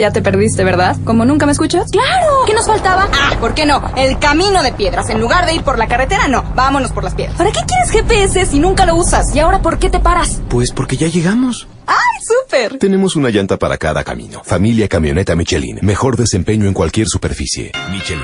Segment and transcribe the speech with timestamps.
[0.00, 0.96] Ya te perdiste, ¿verdad?
[1.04, 1.90] ¿Como nunca me escuchas?
[1.90, 2.44] ¡Claro!
[2.46, 3.08] ¿Qué nos faltaba?
[3.12, 3.82] Ah, ¿por qué no?
[3.96, 5.10] El camino de piedras.
[5.10, 6.44] En lugar de ir por la carretera, no.
[6.54, 7.36] Vámonos por las piedras.
[7.36, 9.34] ¿Para qué quieres GPS si nunca lo usas?
[9.34, 10.40] ¿Y ahora por qué te paras?
[10.48, 11.66] Pues porque ya llegamos.
[11.88, 12.78] ¡Ay, súper!
[12.78, 14.40] Tenemos una llanta para cada camino.
[14.44, 15.80] Familia Camioneta Michelin.
[15.82, 17.72] Mejor desempeño en cualquier superficie.
[17.90, 18.22] Michelin.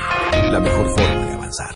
[0.51, 1.75] La mejor forma de avanzar.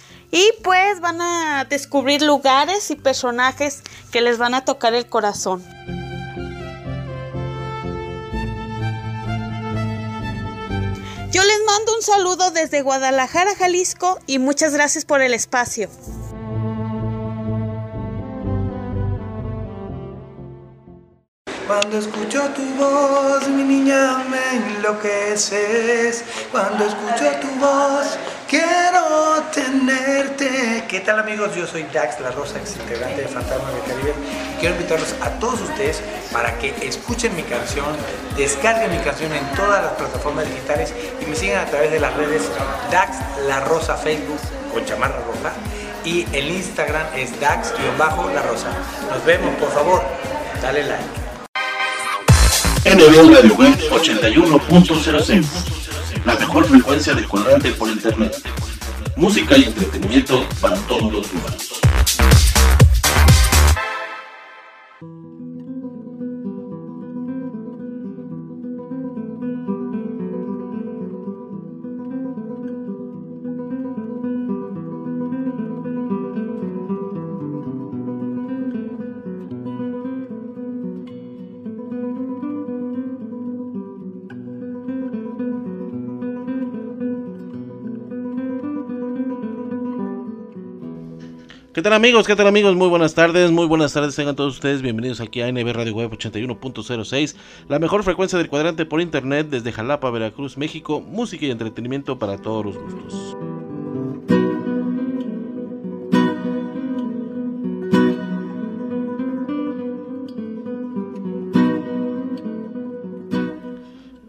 [0.31, 5.63] y pues van a descubrir lugares y personajes que les van a tocar el corazón.
[11.31, 15.89] Yo les mando un saludo desde Guadalajara, Jalisco y muchas gracias por el espacio.
[21.67, 26.25] Cuando escucho tu voz, mi niña, me enloqueces.
[26.51, 28.17] Cuando escucho tu voz,
[28.51, 30.83] quiero tenerte.
[30.89, 31.55] ¿Qué tal amigos?
[31.55, 34.13] Yo soy Dax La Rosa, ex integrante de Fantasma del Caribe.
[34.59, 36.01] Quiero invitarlos a todos ustedes
[36.33, 37.85] para que escuchen mi canción,
[38.35, 42.13] descarguen mi canción en todas las plataformas digitales y me sigan a través de las
[42.15, 42.43] redes
[42.91, 43.17] Dax
[43.47, 44.41] La Rosa Facebook
[44.73, 45.53] con chamarra roja
[46.03, 48.67] y el Instagram es Dax-La Rosa.
[49.09, 50.03] Nos vemos, por favor,
[50.61, 51.03] dale like.
[52.83, 55.80] Radio Web 81.06
[56.25, 58.35] La mejor frecuencia del cuadrante por internet.
[59.15, 61.80] Música y entretenimiento para todos los humanos.
[91.81, 92.27] ¿Qué tal amigos?
[92.27, 92.75] ¿Qué tal amigos?
[92.75, 96.11] Muy buenas tardes, muy buenas tardes, tengan todos ustedes bienvenidos aquí a NB Radio Web
[96.11, 97.35] 81.06,
[97.69, 102.37] la mejor frecuencia del cuadrante por internet desde Jalapa, Veracruz, México, música y entretenimiento para
[102.37, 103.35] todos los gustos.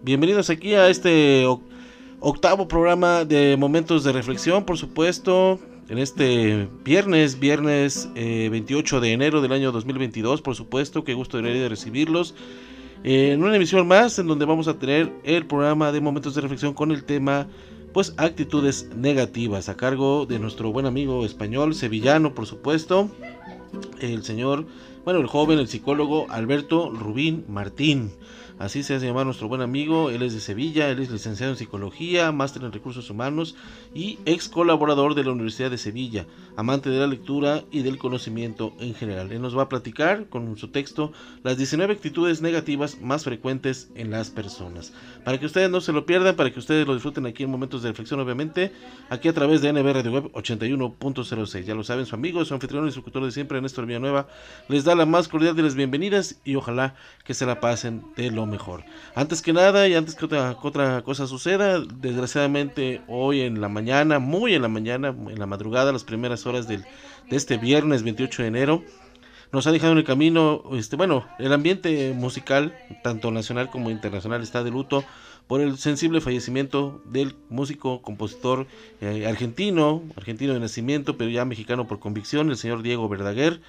[0.01, 1.47] Bienvenidos aquí a este
[2.19, 9.13] octavo programa de Momentos de Reflexión, por supuesto, en este viernes, viernes 28 eh, de
[9.13, 12.35] enero del año 2022, por supuesto, qué gusto de recibirlos.
[13.05, 16.41] Eh, en una emisión más en donde vamos a tener el programa de Momentos de
[16.41, 17.49] Reflexión con el tema
[17.93, 23.11] pues actitudes negativas a cargo de nuestro buen amigo español, sevillano por supuesto,
[24.01, 24.67] el señor,
[25.05, 28.13] bueno, el joven, el psicólogo Alberto Rubín Martín.
[28.63, 30.11] Así se hace llamar nuestro buen amigo.
[30.11, 33.57] Él es de Sevilla, él es licenciado en psicología, máster en recursos humanos
[33.93, 36.27] y ex colaborador de la Universidad de Sevilla,
[36.57, 39.33] amante de la lectura y del conocimiento en general.
[39.33, 44.11] Él nos va a platicar con su texto las 19 actitudes negativas más frecuentes en
[44.11, 44.93] las personas.
[45.25, 47.83] Para que ustedes no se lo pierdan, para que ustedes lo disfruten aquí en momentos
[47.83, 48.73] de reflexión, obviamente,
[49.09, 51.65] aquí a través de NB Radio Web 81.06.
[51.65, 54.27] Ya lo saben, su amigo, su anfitrión y su cultor de siempre, Néstor Villanueva,
[54.69, 56.95] les da la más cordial de las bienvenidas y ojalá
[57.25, 58.85] que se la pasen de lo mejor.
[59.15, 64.19] Antes que nada y antes que otra, otra cosa suceda, desgraciadamente hoy en la mañana,
[64.19, 66.85] muy en la mañana, en la madrugada, las primeras horas del,
[67.31, 68.85] de este viernes 28 de enero,
[69.53, 74.43] nos ha dejado en el camino, este, bueno, el ambiente musical, tanto nacional como internacional,
[74.43, 75.05] está de luto
[75.47, 78.67] por el sensible fallecimiento del músico, compositor
[79.03, 83.61] eh, argentino, argentino de nacimiento, pero ya mexicano por convicción, el señor Diego Verdaguer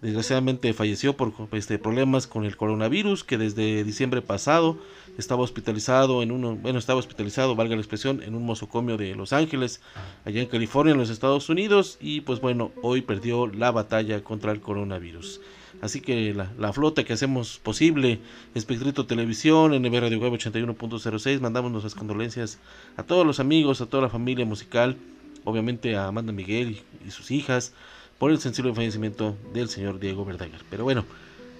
[0.00, 4.78] desgraciadamente falleció por este, problemas con el coronavirus, que desde diciembre pasado
[5.18, 9.32] estaba hospitalizado en uno, bueno, estaba hospitalizado, valga la expresión, en un mosocomio de Los
[9.32, 9.80] Ángeles,
[10.24, 14.52] allá en California, en los Estados Unidos, y pues bueno, hoy perdió la batalla contra
[14.52, 15.40] el coronavirus.
[15.80, 18.20] Así que la, flota que hacemos posible,
[18.54, 22.58] Espectrito Televisión, NB Radio Web 81.06, mandamos nuestras condolencias
[22.96, 24.96] a todos los amigos, a toda la familia musical,
[25.44, 27.74] obviamente a Amanda Miguel y, sus hijas,
[28.18, 30.62] por el sensible fallecimiento del señor Diego Verdaguer.
[30.70, 31.04] Pero bueno,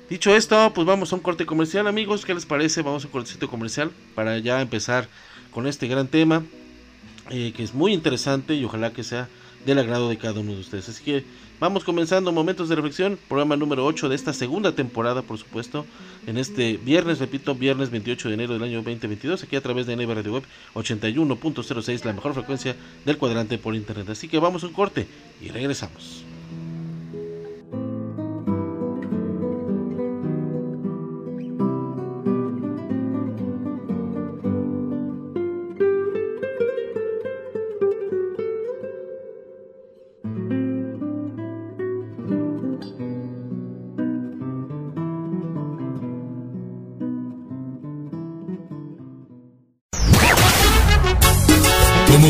[0.09, 2.25] dicho esto, pues vamos a un corte comercial, amigos.
[2.25, 2.83] ¿Qué les parece?
[2.83, 5.09] Vamos a un cortecito comercial para ya empezar
[5.51, 6.43] con este gran tema,
[7.31, 9.29] eh, que es muy interesante y ojalá que sea
[9.65, 10.89] del agrado de cada uno de ustedes.
[10.89, 11.25] Así que
[11.61, 15.87] vamos comenzando Momentos de Reflexión, programa número 8 de esta segunda temporada, por supuesto,
[16.27, 19.97] en este viernes, repito, viernes 28 de enero del año 2022, aquí a través de
[19.97, 24.11] NB Radio Web 81.06, la mejor frecuencia del cuadrante por internet.
[24.11, 25.07] Así que vamos a un corte
[25.41, 26.25] y regresamos.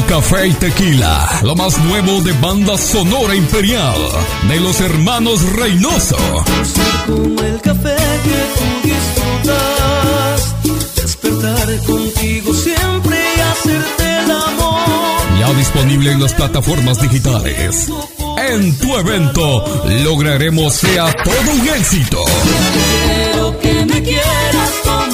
[0.07, 3.97] Café y tequila, lo más nuevo de banda sonora imperial
[4.49, 6.17] de los hermanos Reynoso.
[7.07, 10.55] Como el café que tú disfrutas,
[10.97, 15.41] despertar contigo siempre y hacerte el amor.
[15.41, 17.89] Ya disponible en las plataformas digitales.
[18.51, 19.65] En tu evento
[20.05, 22.23] lograremos sea todo un éxito.
[22.25, 25.05] Quiero que me quieras como.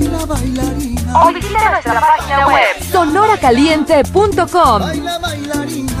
[0.00, 1.22] Baila bailarina.
[1.22, 4.80] O visita nuestra página web sonoracaliente.com.
[4.80, 5.92] Baila bailarina.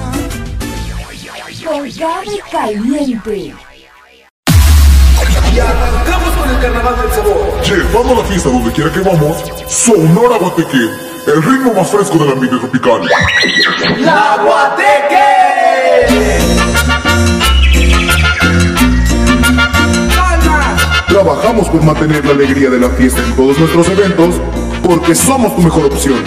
[1.62, 1.90] Con
[2.50, 3.54] Caliente.
[5.52, 7.62] Y arrancamos con el carnaval del sabor.
[7.62, 9.36] Llevando la fiesta donde quiera que vamos,
[9.68, 10.88] Sonora Guateque,
[11.26, 13.02] el ritmo más fresco del ambiente tropical.
[13.98, 15.20] ¡La Guateque!
[21.10, 24.36] Trabajamos por mantener la alegría de la fiesta en todos nuestros eventos
[24.84, 26.22] porque somos tu mejor opción.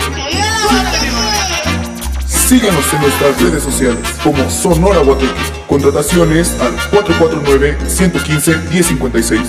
[2.28, 5.32] Síguenos en nuestras redes sociales como Sonora Guateque.
[5.70, 9.40] Contrataciones al 449-115-1056.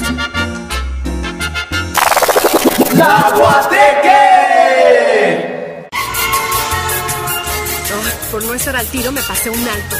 [2.94, 3.90] ¡La Guateque!
[8.30, 9.96] por no estar al tiro me pasé un alto.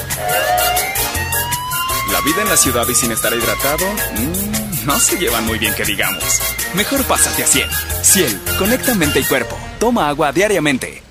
[2.12, 3.84] La vida en la ciudad y sin estar hidratado.
[4.16, 4.53] Mmm
[4.86, 6.40] no se llevan muy bien que digamos.
[6.74, 7.68] Mejor pásate a Ciel.
[8.02, 9.58] Ciel, conecta mente y cuerpo.
[9.78, 11.02] Toma agua diariamente.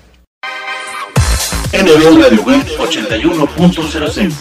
[1.72, 4.32] NB Radio Web 81.06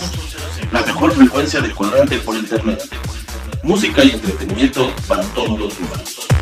[0.71, 2.81] La mejor frecuencia de cuadrante por internet.
[3.63, 6.32] Música y entretenimiento para todos los humanos.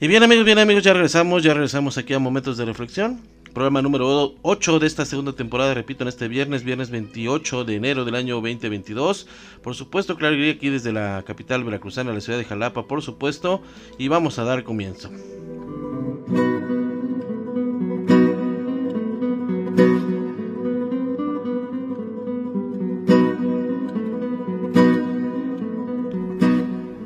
[0.00, 3.20] Y bien amigos, bien amigos, ya regresamos, ya regresamos aquí a Momentos de Reflexión.
[3.52, 8.04] Programa número 8 de esta segunda temporada, repito, en este viernes, viernes 28 de enero
[8.04, 9.28] del año 2022.
[9.62, 13.62] Por supuesto, claro, aquí desde la capital veracruzana, la ciudad de Jalapa, por supuesto.
[13.96, 15.10] Y vamos a dar comienzo.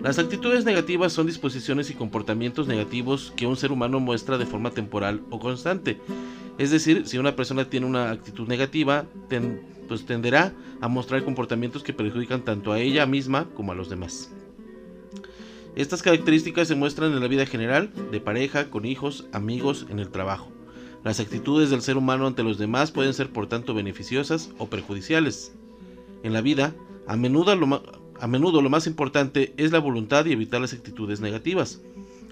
[0.09, 4.71] Las actitudes negativas son disposiciones y comportamientos negativos que un ser humano muestra de forma
[4.71, 6.01] temporal o constante.
[6.57, 9.05] Es decir, si una persona tiene una actitud negativa,
[9.87, 14.33] pues tenderá a mostrar comportamientos que perjudican tanto a ella misma como a los demás.
[15.77, 20.09] Estas características se muestran en la vida general, de pareja, con hijos, amigos, en el
[20.09, 20.51] trabajo.
[21.05, 25.53] Las actitudes del ser humano ante los demás pueden ser por tanto beneficiosas o perjudiciales.
[26.23, 26.75] En la vida,
[27.07, 27.83] a menudo lo,
[28.21, 31.81] a menudo lo más importante es la voluntad y evitar las actitudes negativas.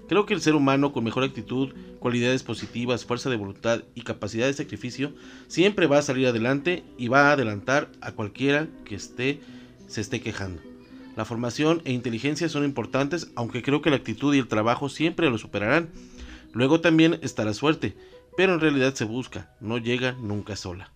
[0.07, 4.47] Creo que el ser humano con mejor actitud, cualidades positivas, fuerza de voluntad y capacidad
[4.47, 5.13] de sacrificio
[5.47, 9.41] siempre va a salir adelante y va a adelantar a cualquiera que esté
[9.87, 10.61] se esté quejando.
[11.15, 15.29] La formación e inteligencia son importantes, aunque creo que la actitud y el trabajo siempre
[15.29, 15.89] lo superarán.
[16.53, 17.97] Luego también está la suerte,
[18.37, 20.91] pero en realidad se busca, no llega nunca sola.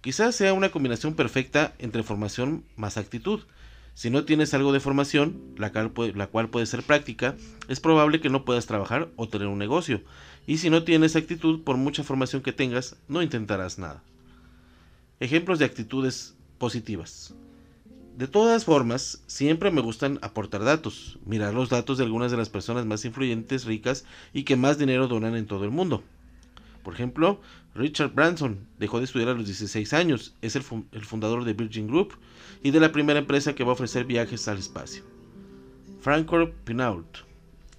[0.00, 3.40] Quizás sea una combinación perfecta entre formación más actitud.
[3.94, 7.36] Si no tienes algo de formación, la cual, puede, ser práctica,
[7.68, 10.02] es probable que no puedas trabajar o tener un negocio.
[10.46, 14.02] Y si no tienes actitud, por mucha formación que tengas, no intentarás nada.
[15.20, 17.34] Ejemplos de actitudes positivas.
[18.16, 22.48] De todas formas, siempre me gustan aportar datos, mirar los datos de algunas de las
[22.48, 26.02] personas más influyentes, ricas y que más dinero donan en todo el mundo.
[26.82, 27.40] Por ejemplo,
[27.74, 32.14] Richard Branson dejó de estudiar a los 16 años, es el, fundador de Virgin Group
[32.62, 35.02] y de la primera empresa que va a ofrecer viajes al espacio.
[36.00, 37.18] Francois Pinault,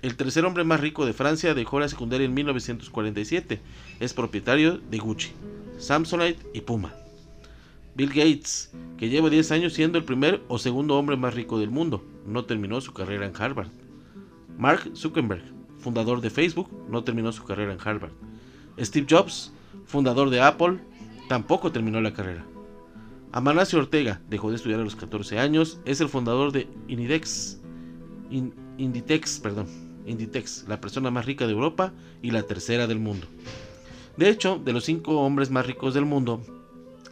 [0.02, 3.62] el tercer hombre más rico de Francia, dejó la secundaria en 1947,
[4.00, 5.32] es propietario de Gucci,
[5.78, 6.94] Samsonite y Puma.
[7.96, 11.70] Bill Gates, que lleva 10 años siendo el primer o segundo hombre más rico del
[11.70, 13.70] mundo, no terminó su carrera en Harvard.
[14.58, 15.44] Mark Zuckerberg,
[15.78, 18.14] fundador de Facebook, no terminó su carrera en Harvard.
[18.80, 19.54] Steve Jobs,
[19.86, 20.80] fundador de Apple,
[21.30, 22.46] tampoco terminó la carrera.
[23.32, 26.68] Amanasio Ortega dejó de estudiar a los 14 años, es el fundador de
[29.42, 29.68] perdón,
[30.06, 33.26] Inditex, la persona más rica de Europa y la tercera del mundo.
[34.18, 36.44] De hecho, de los cinco hombres más ricos del mundo,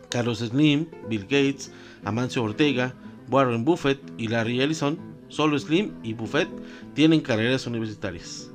[0.09, 1.71] Carlos Slim, Bill Gates,
[2.03, 2.93] Amancio Ortega,
[3.29, 4.99] Warren Buffett y Larry Ellison,
[5.29, 6.49] solo Slim y Buffett
[6.93, 8.51] tienen carreras universitarias.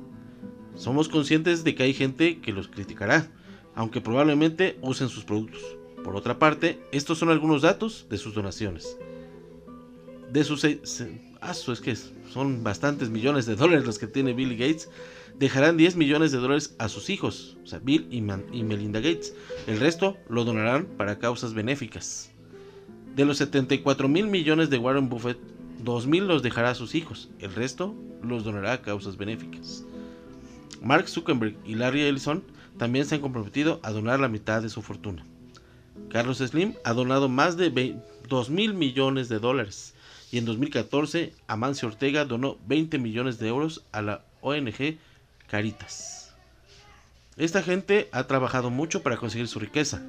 [0.75, 3.27] Somos conscientes de que hay gente que los criticará,
[3.77, 5.61] aunque probablemente usen sus productos.
[6.03, 8.97] Por otra parte, estos son algunos datos de sus donaciones.
[10.33, 14.89] De sus ah, es que son bastantes millones de dólares los que tiene Bill Gates.
[15.37, 19.35] Dejarán 10 millones de dólares a sus hijos, o sea, Bill y, y Melinda Gates.
[19.67, 22.31] El resto lo donarán para causas benéficas.
[23.15, 25.37] De los 74 mil millones de Warren Buffett,
[25.83, 27.29] 2 mil los dejará a sus hijos.
[27.37, 27.93] El resto
[28.23, 29.85] los donará a causas benéficas.
[30.81, 32.43] Mark Zuckerberg y Larry Ellison
[32.77, 35.25] también se han comprometido a donar la mitad de su fortuna.
[36.09, 37.97] Carlos Slim ha donado más de
[38.29, 39.93] 2 mil millones de dólares
[40.31, 44.97] y en 2014 Amancio Ortega donó 20 millones de euros a la ONG
[45.49, 46.35] Caritas.
[47.37, 50.01] Esta gente ha trabajado mucho para conseguir su riqueza.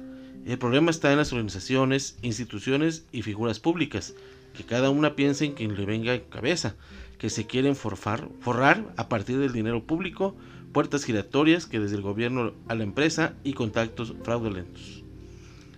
[0.45, 4.15] El problema está en las organizaciones, instituciones y figuras públicas,
[4.55, 6.75] que cada una piensa en quien le venga en cabeza,
[7.19, 10.35] que se quieren forrar a partir del dinero público
[10.71, 15.03] puertas giratorias que desde el gobierno a la empresa y contactos fraudulentos.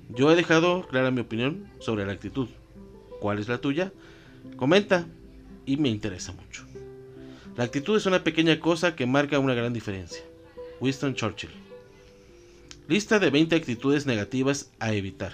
[0.09, 2.49] Yo he dejado clara mi opinión sobre la actitud.
[3.19, 3.93] ¿Cuál es la tuya?
[4.57, 5.07] Comenta
[5.65, 6.65] y me interesa mucho.
[7.55, 10.23] La actitud es una pequeña cosa que marca una gran diferencia.
[10.79, 11.51] Winston Churchill.
[12.87, 15.33] Lista de 20 actitudes negativas a evitar.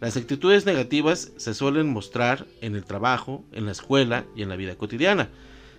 [0.00, 4.56] Las actitudes negativas se suelen mostrar en el trabajo, en la escuela y en la
[4.56, 5.28] vida cotidiana.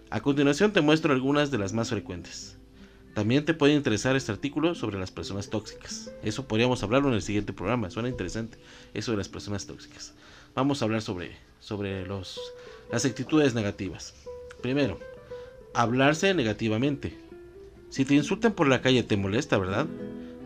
[0.10, 2.61] A continuación te muestro algunas de las más frecuentes.
[3.14, 6.12] También te puede interesar este artículo sobre las personas tóxicas.
[6.24, 7.90] Eso podríamos hablarlo en el siguiente programa.
[7.90, 8.58] Suena interesante
[8.94, 10.14] eso de las personas tóxicas.
[10.56, 12.40] Vamos a hablar sobre, sobre los,
[12.90, 14.14] las actitudes negativas.
[14.62, 14.98] Primero,
[15.74, 17.18] hablarse negativamente.
[17.90, 19.88] Si te insultan por la calle te molesta, ¿verdad?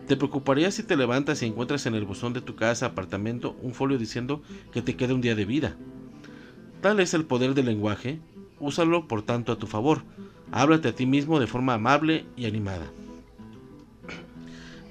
[0.08, 3.74] ¿Te preocuparía si te levantas y encuentras en el buzón de tu casa, apartamento, un
[3.74, 4.42] folio diciendo
[4.72, 5.76] que te queda un día de vida?
[6.80, 8.18] Tal es el poder del lenguaje.
[8.58, 10.02] Úsalo por tanto a tu favor
[10.52, 12.86] Háblate a ti mismo de forma amable y animada.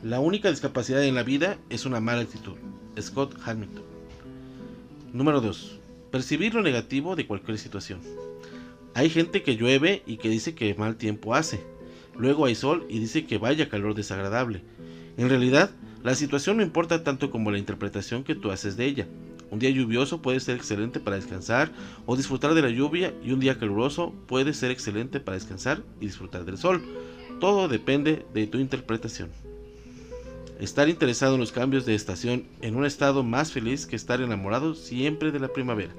[0.03, 2.57] La única discapacidad en la vida es una mala actitud.
[2.99, 3.83] Scott Hamilton.
[5.13, 5.79] Número 2.
[6.11, 8.01] Percibir lo negativo de cualquier situación.
[8.93, 11.61] Hay gente que llueve y que dice que mal tiempo hace.
[12.17, 14.61] Luego hay sol y dice que vaya calor desagradable.
[15.17, 15.71] En realidad,
[16.03, 19.07] la situación no importa tanto como la interpretación que tú haces de ella.
[19.51, 21.71] Un día lluvioso puede ser excelente para descansar
[22.05, 26.05] o disfrutar de la lluvia y un día caluroso puede ser excelente para descansar y
[26.05, 26.81] disfrutar del sol.
[27.39, 29.29] Todo depende de tu interpretación.
[30.59, 34.73] Estar interesado en los cambios de estación en un estado más feliz que estar enamorado
[34.73, 35.93] siempre de la primavera.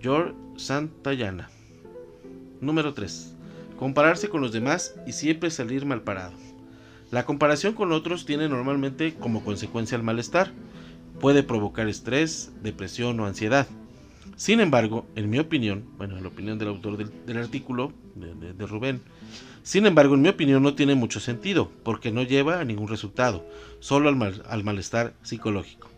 [0.00, 1.48] George Santayana.
[2.60, 3.34] Número 3.
[3.78, 6.32] Compararse con los demás y siempre salir mal parado.
[7.10, 10.50] La comparación con otros tiene normalmente como consecuencia el malestar.
[11.24, 13.66] Puede provocar estrés, depresión o ansiedad.
[14.36, 19.00] Sin embargo, en mi opinión, bueno, en la opinión del autor del, artículo, de, Rubén,
[19.62, 23.42] sin embargo, en mi opinión no tiene mucho sentido, porque no lleva a ningún resultado,
[23.80, 25.88] solo al, al malestar psicológico.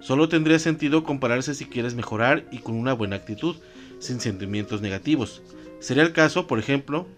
[0.00, 3.56] Solo tendría sentido compararse si quieres mejorar y con una buena actitud,
[3.98, 5.42] sin sentimientos negativos.
[5.80, 7.08] Sería el caso, por ejemplo,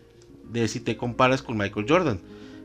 [0.50, 2.20] de si te comparas con Michael Jordan,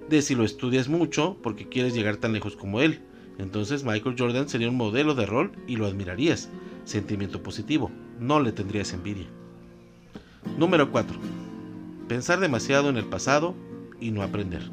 [0.10, 3.02] de si lo estudias mucho porque quieres llegar tan lejos como él.
[3.40, 6.50] Entonces Michael Jordan sería un modelo de rol y lo admirarías.
[6.84, 9.28] Sentimiento positivo, no le tendrías envidia.
[10.58, 11.18] Número 4.
[12.08, 13.56] Pensar demasiado en el pasado
[14.00, 14.70] y no aprender.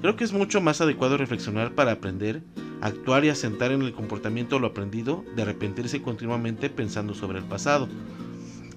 [0.00, 2.42] Creo que es mucho más adecuado reflexionar para aprender,
[2.80, 7.88] actuar y asentar en el comportamiento lo aprendido de arrepentirse continuamente pensando sobre el pasado.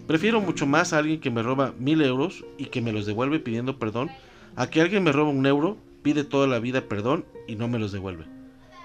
[0.07, 3.39] Prefiero mucho más a alguien que me roba mil euros y que me los devuelve
[3.39, 4.09] pidiendo perdón
[4.55, 7.79] a que alguien me roba un euro, pide toda la vida perdón y no me
[7.79, 8.25] los devuelve.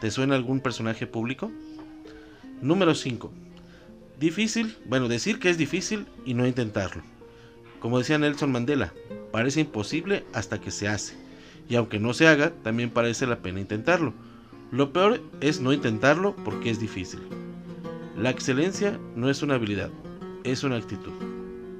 [0.00, 1.50] ¿Te suena algún personaje público?
[2.62, 3.32] Número 5.
[4.20, 7.02] Difícil, bueno, decir que es difícil y no intentarlo.
[7.80, 8.92] Como decía Nelson Mandela,
[9.32, 11.16] parece imposible hasta que se hace.
[11.68, 14.14] Y aunque no se haga, también parece la pena intentarlo.
[14.70, 17.20] Lo peor es no intentarlo porque es difícil.
[18.16, 19.90] La excelencia no es una habilidad,
[20.44, 21.12] es una actitud.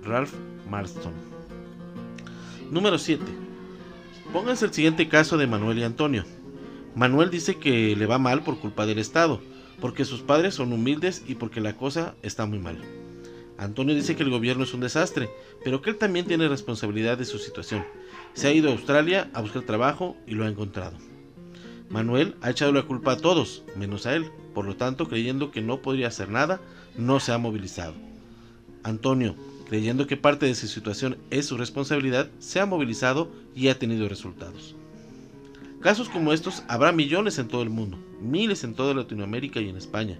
[0.02, 0.32] Ralph
[0.68, 1.12] Marston.
[2.70, 3.24] Número 7.
[4.32, 6.24] Pónganse el siguiente caso de Manuel y Antonio.
[6.98, 9.40] Manuel dice que le va mal por culpa del Estado,
[9.80, 12.82] porque sus padres son humildes y porque la cosa está muy mal.
[13.56, 15.30] Antonio dice que el gobierno es un desastre,
[15.62, 17.84] pero que él también tiene responsabilidad de su situación.
[18.34, 20.96] Se ha ido a Australia a buscar trabajo y lo ha encontrado.
[21.88, 25.62] Manuel ha echado la culpa a todos, menos a él, por lo tanto, creyendo que
[25.62, 26.60] no podría hacer nada,
[26.96, 27.94] no se ha movilizado.
[28.82, 29.36] Antonio,
[29.68, 34.08] creyendo que parte de su situación es su responsabilidad, se ha movilizado y ha tenido
[34.08, 34.74] resultados.
[35.80, 39.76] Casos como estos habrá millones en todo el mundo, miles en toda Latinoamérica y en
[39.76, 40.18] España.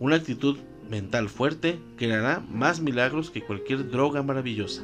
[0.00, 0.58] Una actitud
[0.90, 4.82] mental fuerte creará más milagros que cualquier droga maravillosa.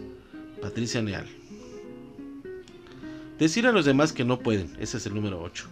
[0.63, 1.27] Patricia Neal.
[3.41, 5.67] Decir a los demás que no pueden, ese es el número 8.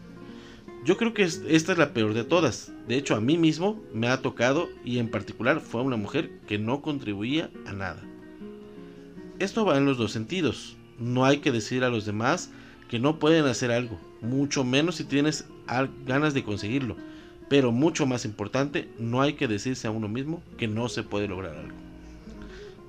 [0.84, 2.72] Yo creo que esta es la peor de todas.
[2.88, 6.58] De hecho, a mí mismo me ha tocado y en particular fue una mujer que
[6.58, 8.02] no contribuía a nada.
[9.38, 10.76] Esto va en los dos sentidos.
[10.98, 12.50] No hay que decir a los demás
[12.88, 15.46] que no pueden hacer algo, mucho menos si tienes
[16.06, 16.96] ganas de conseguirlo.
[17.48, 21.28] Pero mucho más importante, no hay que decirse a uno mismo que no se puede
[21.28, 21.76] lograr algo.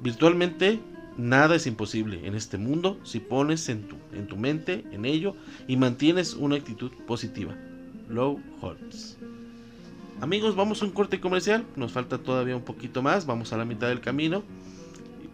[0.01, 0.79] Virtualmente
[1.17, 5.35] nada es imposible en este mundo si pones en tu, en tu mente en ello
[5.67, 7.55] y mantienes una actitud positiva.
[8.09, 9.17] Low Holmes.
[10.21, 11.65] Amigos, vamos a un corte comercial.
[11.77, 13.25] Nos falta todavía un poquito más.
[13.25, 14.43] Vamos a la mitad del camino.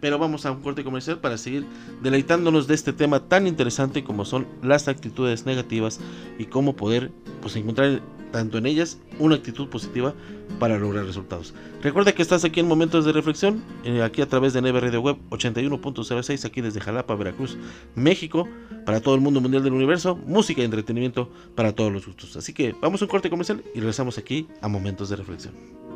[0.00, 1.66] Pero vamos a un corte comercial para seguir
[2.02, 6.00] deleitándonos de este tema tan interesante como son las actitudes negativas
[6.38, 10.14] y cómo poder pues, encontrar tanto en ellas una actitud positiva
[10.58, 11.54] para lograr resultados.
[11.82, 15.00] Recuerda que estás aquí en Momentos de Reflexión, eh, aquí a través de Neve Radio
[15.00, 17.56] Web 81.06, aquí desde Jalapa, Veracruz,
[17.94, 18.48] México,
[18.84, 22.36] para todo el mundo mundial del universo, música y entretenimiento para todos los gustos.
[22.36, 25.95] Así que vamos a un corte comercial y regresamos aquí a Momentos de Reflexión.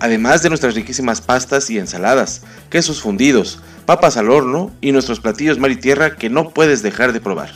[0.00, 5.58] Además de nuestras riquísimas pastas y ensaladas, quesos fundidos, papas al horno y nuestros platillos
[5.58, 7.52] mar y tierra que no puedes dejar de probar.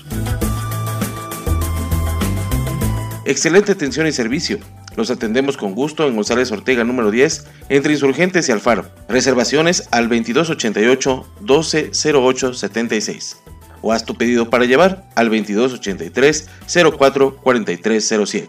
[3.25, 4.59] Excelente atención y servicio.
[4.95, 8.91] Los atendemos con gusto en González Ortega número 10, entre Insurgentes y Alfaro.
[9.09, 13.39] Reservaciones al 2288 1208 76.
[13.81, 16.49] O haz tu pedido para llevar al 2283
[16.99, 18.49] 04 4307.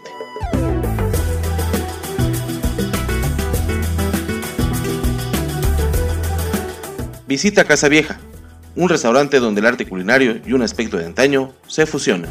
[7.26, 8.20] Visita Casa Vieja,
[8.76, 12.30] un restaurante donde el arte culinario y un aspecto de antaño se fusionan.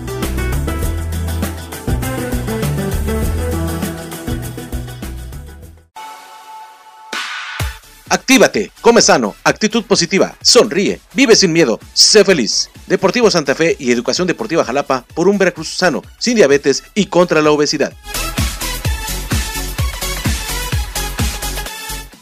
[8.08, 12.70] Actívate, come sano, actitud positiva, sonríe, vive sin miedo, sé feliz.
[12.88, 17.42] Deportivo Santa Fe y Educación Deportiva Jalapa por un Veracruz sano, sin diabetes y contra
[17.42, 17.92] la obesidad.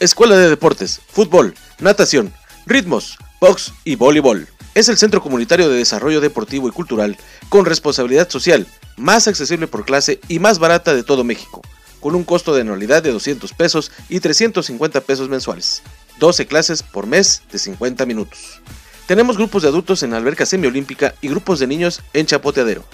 [0.00, 2.32] Escuela de Deportes, Fútbol, Natación,
[2.66, 4.48] Ritmos, Box y Voleibol.
[4.74, 7.16] Es el centro comunitario de desarrollo deportivo y cultural
[7.48, 11.62] con responsabilidad social, más accesible por clase y más barata de todo México
[12.04, 15.80] con un costo de anualidad de 200 pesos y 350 pesos mensuales.
[16.18, 18.60] 12 clases por mes de 50 minutos.
[19.06, 22.84] Tenemos grupos de adultos en alberca semiolímpica y grupos de niños en chapoteadero.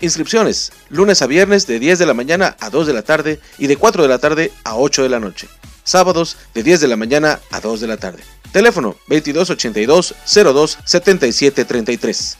[0.00, 3.66] Inscripciones, lunes a viernes de 10 de la mañana a 2 de la tarde y
[3.66, 5.48] de 4 de la tarde a 8 de la noche.
[5.84, 8.22] Sábados de 10 de la mañana a 2 de la tarde.
[8.52, 12.38] Teléfono 2282 02 77 33.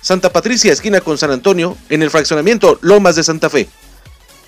[0.00, 3.68] Santa Patricia, esquina con San Antonio, en el fraccionamiento Lomas de Santa Fe.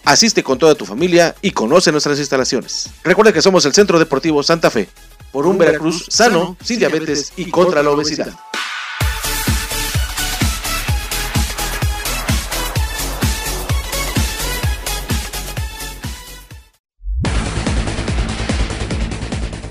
[0.04, 2.88] Asiste con toda tu familia y conoce nuestras instalaciones.
[3.04, 4.88] Recuerda que somos el Centro Deportivo Santa Fe,
[5.30, 8.34] por un Veracruz sano, sin diabetes y contra la obesidad.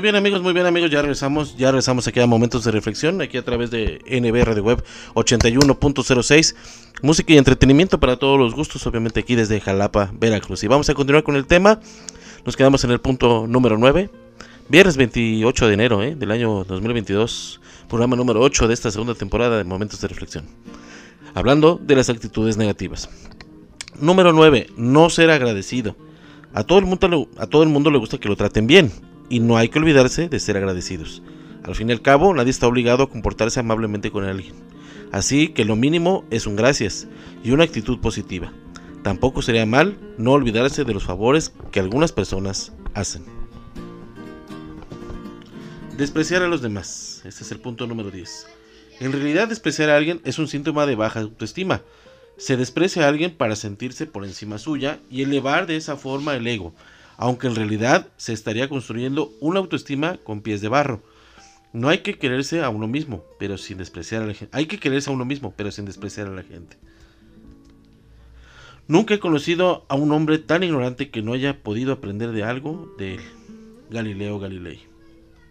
[0.00, 3.20] Muy bien amigos, muy bien amigos, ya regresamos, ya regresamos aquí a Momentos de Reflexión,
[3.20, 4.82] aquí a través de NB Radio Web
[5.12, 6.54] 81.06,
[7.02, 10.64] música y entretenimiento para todos los gustos, obviamente aquí desde Jalapa, Veracruz.
[10.64, 11.80] Y vamos a continuar con el tema,
[12.46, 14.08] nos quedamos en el punto número 9,
[14.70, 16.14] viernes 28 de enero ¿eh?
[16.14, 20.46] del año 2022, programa número 8 de esta segunda temporada de Momentos de Reflexión,
[21.34, 23.10] hablando de las actitudes negativas.
[24.00, 25.94] Número 9, no ser agradecido.
[26.54, 29.40] A todo el mundo, a todo el mundo le gusta que lo traten bien y
[29.40, 31.22] no hay que olvidarse de ser agradecidos.
[31.62, 34.54] Al fin y al cabo, nadie está obligado a comportarse amablemente con alguien.
[35.12, 37.06] Así que lo mínimo es un gracias
[37.42, 38.52] y una actitud positiva.
[39.02, 43.24] Tampoco sería mal no olvidarse de los favores que algunas personas hacen.
[45.96, 47.22] Despreciar a los demás.
[47.24, 48.46] Este es el punto número 10.
[49.00, 51.82] En realidad despreciar a alguien es un síntoma de baja autoestima.
[52.36, 56.46] Se desprecia a alguien para sentirse por encima suya y elevar de esa forma el
[56.46, 56.74] ego,
[57.20, 61.02] aunque en realidad se estaría construyendo una autoestima con pies de barro.
[61.74, 64.56] No hay que quererse a uno mismo, pero sin despreciar a la gente.
[64.56, 66.78] Hay que quererse a uno mismo, pero sin despreciar a la gente.
[68.88, 72.90] Nunca he conocido a un hombre tan ignorante que no haya podido aprender de algo
[72.96, 73.20] de.
[73.90, 74.80] Galileo Galilei.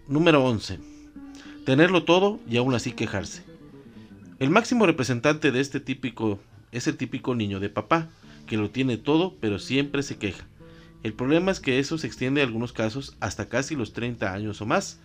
[0.08, 0.80] Número 11.
[1.66, 3.44] Tenerlo todo y aún así quejarse.
[4.40, 6.40] El máximo representante de este típico
[6.72, 8.10] es el típico niño de papá,
[8.48, 10.49] que lo tiene todo pero siempre se queja.
[11.04, 14.62] El problema es que eso se extiende en algunos casos hasta casi los 30 años
[14.62, 15.00] o más.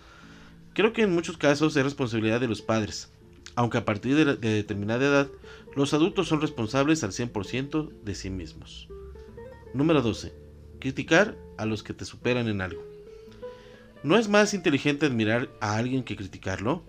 [0.75, 3.11] Creo que en muchos casos es responsabilidad de los padres,
[3.55, 5.29] aunque a partir de, de determinada edad
[5.77, 8.89] los adultos son responsables al 100% de sí mismos.
[9.73, 10.33] Número 12.
[10.81, 12.83] Criticar a los que te superan en algo.
[14.05, 16.85] ¿No es más inteligente admirar a alguien que criticarlo?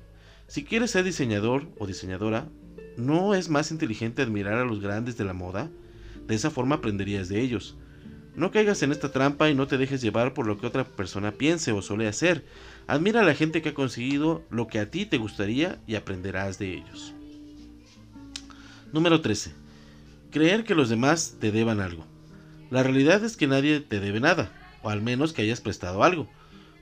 [0.47, 2.49] Si quieres ser diseñador o diseñadora,
[2.97, 5.71] ¿no es más inteligente admirar a los grandes de la moda?
[6.27, 7.77] De esa forma aprenderías de ellos.
[8.35, 11.31] No caigas en esta trampa y no te dejes llevar por lo que otra persona
[11.31, 12.43] piense o suele hacer.
[12.85, 16.59] Admira a la gente que ha conseguido lo que a ti te gustaría y aprenderás
[16.59, 17.13] de ellos.
[18.91, 19.53] Número 13.
[20.31, 22.05] Creer que los demás te deban algo.
[22.71, 24.51] La realidad es que nadie te debe nada,
[24.83, 26.27] o al menos que hayas prestado algo.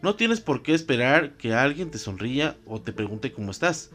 [0.02, 3.92] No tienes por qué esperar que alguien te sonría o te pregunte cómo estás.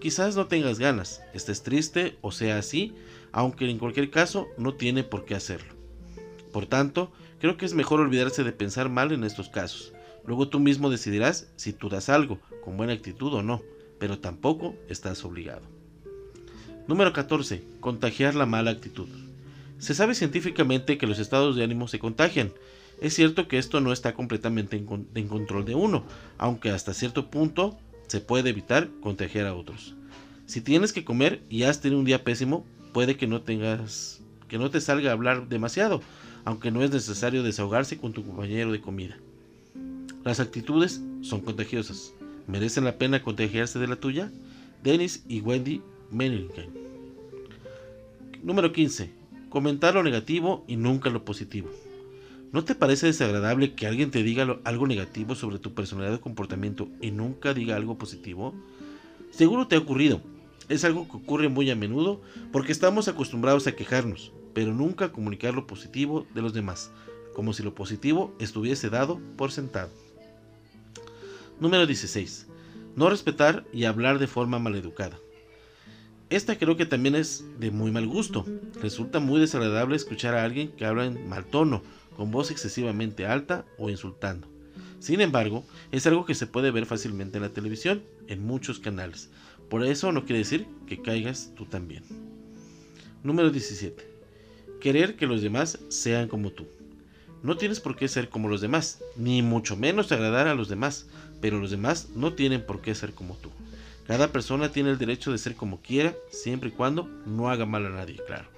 [0.00, 2.94] Quizás no tengas ganas, estés triste o sea así,
[3.32, 5.81] aunque en cualquier caso no tiene por qué hacerlo.
[6.52, 7.10] Por tanto,
[7.40, 9.92] creo que es mejor olvidarse de pensar mal en estos casos.
[10.24, 13.62] Luego tú mismo decidirás si tú das algo, con buena actitud o no,
[13.98, 15.62] pero tampoco estás obligado.
[16.86, 17.62] Número 14.
[17.80, 19.08] Contagiar la mala actitud.
[19.78, 22.52] Se sabe científicamente que los estados de ánimo se contagian.
[23.00, 26.04] Es cierto que esto no está completamente en, en, control de uno,
[26.38, 29.94] aunque hasta cierto punto se puede evitar contagiar a otros.
[30.46, 34.20] Si tienes que comer y has tenido un día pésimo, puede que no tengas
[34.52, 36.02] que no te salga a hablar demasiado,
[36.44, 39.16] aunque no es necesario desahogarse con tu compañero de comida.
[40.24, 42.12] Las actitudes son contagiosas.
[42.46, 44.30] ¿Merecen la pena contagiarse de la tuya?
[44.82, 46.70] Dennis y Wendy Menningen.
[48.42, 49.10] Número 15.
[49.48, 51.70] Comentar lo negativo y nunca lo positivo.
[52.52, 56.88] ¿No te parece desagradable que alguien te diga algo negativo sobre tu personalidad o comportamiento
[57.00, 58.54] y nunca diga algo positivo?
[59.30, 60.20] Seguro te ha ocurrido.
[60.68, 62.20] Es algo que ocurre muy a menudo
[62.52, 66.90] porque estamos acostumbrados a quejarnos, pero nunca comunicar lo positivo de los demás,
[67.34, 69.90] como si lo positivo estuviese dado por sentado.
[71.60, 72.46] Número 16.
[72.96, 75.18] No respetar y hablar de forma maleducada.
[76.28, 78.46] Esta creo que también es de muy mal gusto.
[78.80, 81.82] Resulta muy desagradable escuchar a alguien que habla en mal tono,
[82.16, 84.48] con voz excesivamente alta o insultando.
[84.98, 89.30] Sin embargo, es algo que se puede ver fácilmente en la televisión, en muchos canales.
[89.68, 92.04] Por eso no quiere decir que caigas tú también.
[93.22, 94.11] Número 17.
[94.82, 96.66] Querer que los demás sean como tú.
[97.44, 101.06] No tienes por qué ser como los demás, ni mucho menos agradar a los demás,
[101.40, 103.50] pero los demás no tienen por qué ser como tú.
[104.08, 107.86] Cada persona tiene el derecho de ser como quiera, siempre y cuando no haga mal
[107.86, 108.48] a nadie, claro.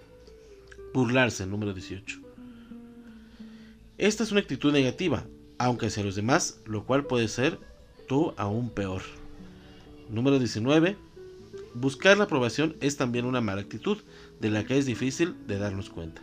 [0.94, 2.20] Burlarse, número 18.
[3.98, 5.26] Esta es una actitud negativa,
[5.58, 7.58] aunque hacia los demás, lo cual puede ser
[8.08, 9.02] tú aún peor.
[10.08, 10.96] Número 19.
[11.74, 13.98] Buscar la aprobación es también una mala actitud,
[14.40, 16.22] de la que es difícil de darnos cuenta.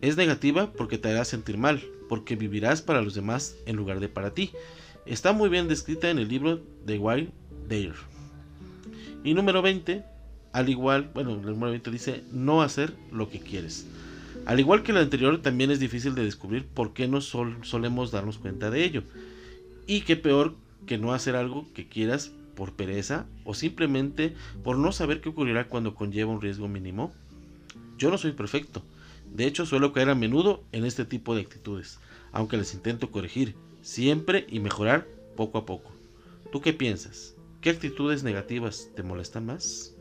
[0.00, 4.08] Es negativa porque te hará sentir mal, porque vivirás para los demás en lugar de
[4.08, 4.50] para ti.
[5.06, 7.30] Está muy bien descrita en el libro de Wild
[7.68, 7.94] Dare.
[9.22, 10.04] Y número 20,
[10.52, 13.86] al igual, bueno, el número 20 dice no hacer lo que quieres.
[14.46, 18.38] Al igual que el anterior, también es difícil de descubrir por qué no solemos darnos
[18.38, 19.02] cuenta de ello.
[19.86, 20.54] Y qué peor
[20.86, 25.68] que no hacer algo que quieras por pereza o simplemente por no saber qué ocurrirá
[25.68, 27.12] cuando conlleva un riesgo mínimo.
[27.98, 28.82] Yo no soy perfecto.
[29.32, 31.98] De hecho, suelo caer a menudo en este tipo de actitudes,
[32.32, 35.92] aunque les intento corregir siempre y mejorar poco a poco.
[36.52, 37.34] ¿Tú qué piensas?
[37.60, 39.93] ¿Qué actitudes negativas te molestan más?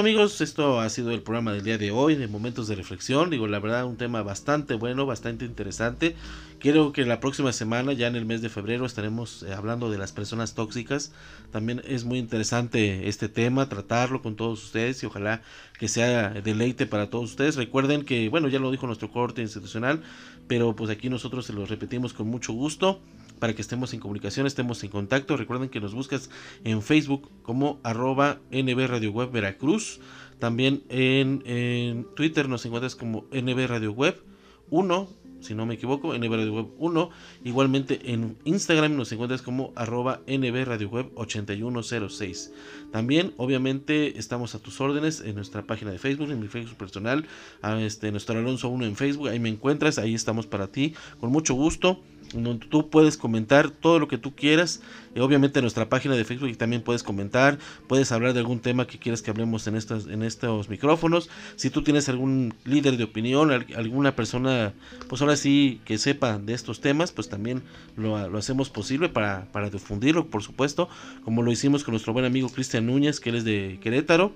[0.00, 3.28] Bueno amigos, esto ha sido el programa del día de hoy, de momentos de reflexión.
[3.28, 6.16] Digo, la verdad, un tema bastante bueno, bastante interesante.
[6.58, 9.98] Quiero que la próxima semana, ya en el mes de febrero, estaremos eh, hablando de
[9.98, 11.12] las personas tóxicas.
[11.52, 15.42] También es muy interesante este tema, tratarlo con todos ustedes y ojalá
[15.78, 17.56] que sea deleite para todos ustedes.
[17.56, 20.02] Recuerden que, bueno, ya lo dijo nuestro corte institucional,
[20.48, 23.02] pero pues aquí nosotros se lo repetimos con mucho gusto
[23.40, 25.36] para que estemos en comunicación, estemos en contacto.
[25.36, 26.30] Recuerden que nos buscas
[26.62, 29.98] en Facebook como arroba NB Radio Web Veracruz.
[30.38, 34.22] También en, Twitter nos encuentras como NB Radio Web
[34.70, 37.10] 1 si no me equivoco, NB Radio Web 1.
[37.44, 42.52] Igualmente en Instagram nos encuentras como arroba NB Radio Web 8106.
[42.92, 47.26] También, obviamente, estamos a tus órdenes en nuestra página de Facebook, en mi Facebook personal,
[47.62, 51.30] a este, nuestro Alonso 1 en Facebook, ahí me encuentras, ahí estamos para ti, con
[51.30, 52.02] mucho gusto
[52.34, 54.80] donde tú puedes comentar todo lo que tú quieras.
[55.18, 58.98] Obviamente en nuestra página de Facebook también puedes comentar, puedes hablar de algún tema que
[58.98, 61.28] quieras que hablemos en estos, en estos micrófonos.
[61.56, 64.72] Si tú tienes algún líder de opinión, alguna persona,
[65.08, 67.62] pues ahora sí que sepa de estos temas, pues también
[67.96, 70.88] lo, lo hacemos posible para, para difundirlo, por supuesto,
[71.24, 74.32] como lo hicimos con nuestro buen amigo Cristian Núñez, que él es de Querétaro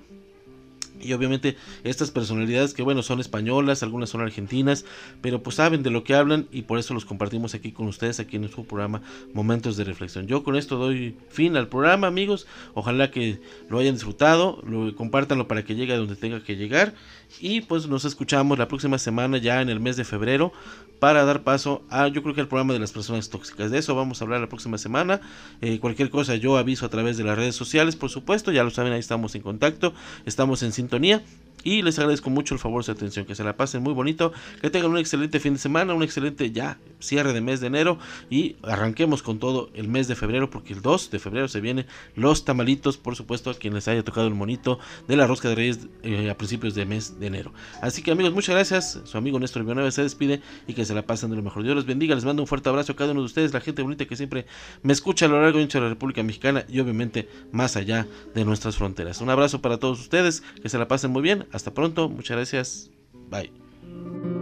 [1.04, 4.84] y obviamente estas personalidades que bueno son españolas, algunas son argentinas,
[5.20, 8.20] pero pues saben de lo que hablan y por eso los compartimos aquí con ustedes
[8.20, 10.26] aquí en su programa Momentos de Reflexión.
[10.26, 15.46] Yo con esto doy fin al programa amigos, ojalá que lo hayan disfrutado, lo compartanlo
[15.48, 16.94] para que llegue a donde tenga que llegar
[17.40, 20.52] y pues nos escuchamos la próxima semana ya en el mes de febrero
[20.98, 23.70] para dar paso a yo creo que el programa de las personas tóxicas.
[23.70, 25.20] De eso vamos a hablar la próxima semana.
[25.60, 28.70] Eh, cualquier cosa yo aviso a través de las redes sociales, por supuesto, ya lo
[28.70, 29.92] saben, ahí estamos en contacto,
[30.24, 30.93] estamos en sintonía.
[30.94, 31.22] sintonía.
[31.64, 33.24] Y les agradezco mucho el favor de su atención.
[33.24, 34.32] Que se la pasen muy bonito.
[34.60, 35.94] Que tengan un excelente fin de semana.
[35.94, 37.98] Un excelente ya cierre de mes de enero.
[38.30, 40.50] Y arranquemos con todo el mes de febrero.
[40.50, 42.98] Porque el 2 de febrero se vienen los tamalitos.
[42.98, 46.30] Por supuesto, a quien les haya tocado el monito de la rosca de reyes eh,
[46.30, 47.52] a principios de mes de enero.
[47.80, 49.00] Así que amigos, muchas gracias.
[49.04, 50.42] Su amigo Néstor Villanueva se despide.
[50.68, 51.62] Y que se la pasen de lo mejor.
[51.62, 52.14] Dios los bendiga.
[52.14, 53.54] Les mando un fuerte abrazo a cada uno de ustedes.
[53.54, 54.44] La gente bonita que siempre
[54.82, 56.66] me escucha a lo largo de la República Mexicana.
[56.68, 59.22] Y obviamente más allá de nuestras fronteras.
[59.22, 60.42] Un abrazo para todos ustedes.
[60.62, 61.46] Que se la pasen muy bien.
[61.54, 62.90] Hasta pronto, muchas gracias.
[63.30, 64.33] Bye.